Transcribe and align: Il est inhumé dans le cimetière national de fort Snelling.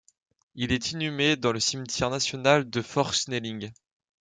Il 0.55 0.71
est 0.71 0.93
inhumé 0.93 1.35
dans 1.35 1.51
le 1.53 1.59
cimetière 1.59 2.09
national 2.09 2.67
de 2.67 2.81
fort 2.81 3.13
Snelling. 3.13 3.71